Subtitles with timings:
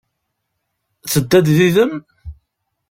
[1.11, 1.93] Tedda-d yid-m?